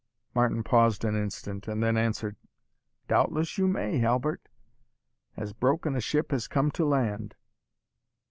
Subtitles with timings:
[0.33, 2.35] Martin paused an instant, and then answered,
[3.07, 4.49] "Doubtless you may, Halbert;
[5.37, 7.35] as broken a ship has come to land.